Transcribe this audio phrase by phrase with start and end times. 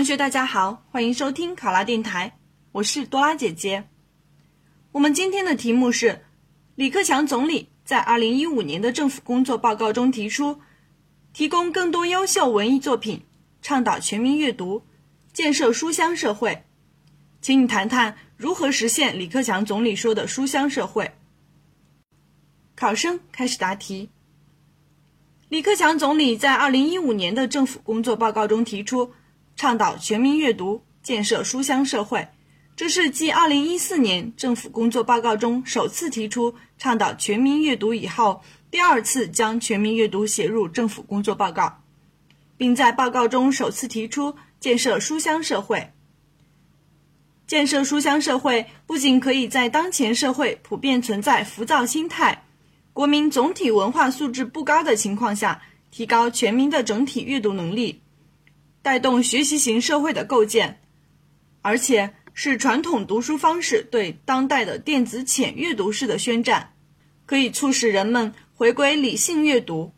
[0.00, 2.38] 同学，大家好，欢迎收听考拉电台，
[2.72, 3.84] 我是多拉姐姐。
[4.92, 6.24] 我们今天的题目是：
[6.74, 10.58] 李克强总理在二零一五年的政府工作报告中提出，
[11.34, 13.26] 提供更多优秀文艺作品，
[13.60, 14.86] 倡导全民阅读，
[15.34, 16.64] 建设书香社会。
[17.42, 21.12] 请你谈谈如何实现李克强总理说的书香社会。
[22.74, 24.08] 考生开始答题。
[25.50, 29.12] 李克强总理在二零一五年的政府工作报告中提出，
[29.60, 32.26] 倡导全民阅读，建设书香社会。
[32.74, 41.82] 这是继二零一四年政府工作报告中首次提出倡导全民阅读以后，第二次将全民阅读写入政府工作报告，
[42.56, 45.92] 并在报告中首次提出建设书香社会。
[47.46, 52.44] 建设书香社会不仅可以在当前社会普遍存在浮躁心态。
[52.94, 58.00] 国民总体文化素质不高的情况下，提高全民的整体阅读能力，
[58.82, 60.80] 带动学习型社会的构建，
[61.62, 66.74] 而且是传统读书方式对当代的电子浅阅读式的宣战，
[67.26, 69.92] 可以促使人们回归理性阅读。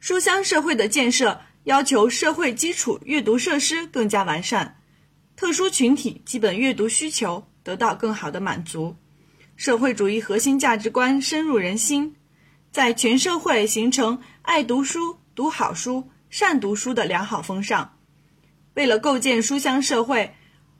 [0.00, 4.80] 书香社会的建设要求社会基础阅读设施更加完善，
[5.36, 8.96] 特殊群体基本阅读需求得到更好的满足。
[9.54, 12.16] 社会主义核心价值观深入人心，
[12.72, 17.98] 在全社会形成爱读书、读好书、善读书的良好风尚。
[18.72, 20.34] 为了构建书香社会，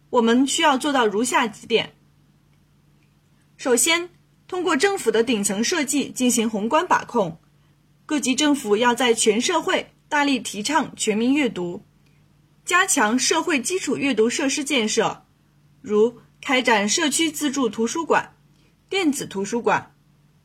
[0.08, 1.92] 我们需要做到如下几点：
[3.58, 4.08] 首先，
[4.48, 7.38] 通过政府的顶层设计进行宏观把控，
[8.06, 11.84] 各级政府要在全社会大力提倡全民阅读，
[12.64, 15.26] 加强社会基础阅读设施建设，
[15.82, 18.34] 如开展社区自助图书馆。
[18.88, 19.94] 电子图书馆、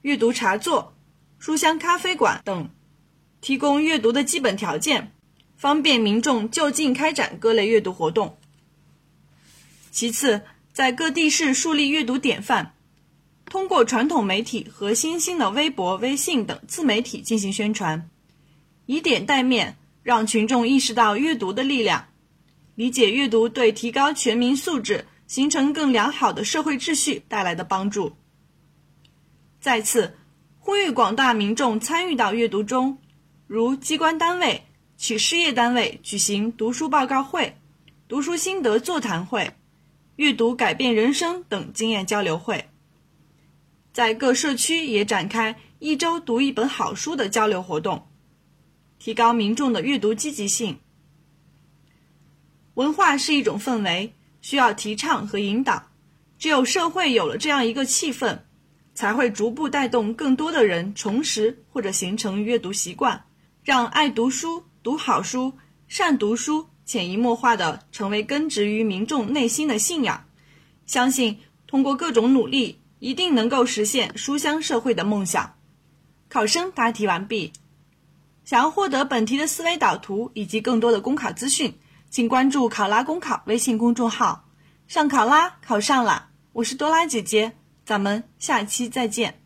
[0.02, 0.98] 阅读茶座、
[1.38, 2.70] 书香咖啡馆等，
[3.42, 5.12] 提供阅读的基本条件，
[5.56, 8.38] 方便民众就近开展各类阅读活动。
[9.92, 10.42] 其次，
[10.74, 12.74] 在各地市树立阅读典范，
[13.46, 18.10] 通过传统媒体和新兴的微博、微信等自媒体进行宣传，
[18.86, 22.10] 以点带面，让群众意识到阅读的力量，
[22.76, 28.16] 理解阅读对提高全民素质、形成更良好的社会秩序带来的帮助。
[29.60, 30.16] 再次
[30.60, 33.00] 呼吁广大民众参与到阅读中，
[33.48, 34.66] 如机关单位、
[34.98, 37.56] 企事业单位举行读书报告会、
[38.06, 39.54] 读书心得座谈会、
[40.18, 42.70] 阅读改变人生等经验交流会。
[43.94, 48.06] 在各社区也展开一周读一本好书的交流活动，
[49.00, 50.78] 提高民众的阅读积极性。
[52.74, 55.88] 文化是一种氛围，需要提倡和引导。
[56.38, 58.40] 只有社会有了这样一个气氛。
[58.94, 63.27] 才会逐步带动更多的人重拾或者形成阅读习惯，
[63.68, 65.58] 让爱读书、读好书、
[65.90, 70.24] 善读书潜移默化地成为根植于民众内心的信仰。
[70.86, 75.56] 相信通过各种努力，一定能够实现书香社会的梦想。
[76.30, 77.52] 考生答题完毕。
[78.46, 81.78] 想要获得本题的思维导图以及更多的公考资讯，
[82.10, 84.48] 请关注“考拉公考”微信公众号。
[84.88, 87.52] 上考拉考上了，我是多拉姐姐。
[87.84, 89.42] 咱们下期再见。